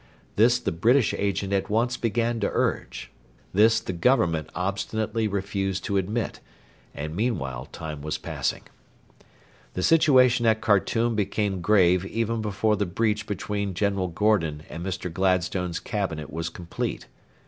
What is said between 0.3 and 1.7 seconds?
This the British Agent at